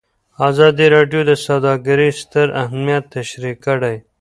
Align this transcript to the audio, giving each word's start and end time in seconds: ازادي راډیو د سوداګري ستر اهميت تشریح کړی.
ازادي 0.49 0.85
راډیو 0.95 1.21
د 1.29 1.31
سوداګري 1.45 2.09
ستر 2.21 2.47
اهميت 2.63 3.03
تشریح 3.15 3.55
کړی. 3.65 3.95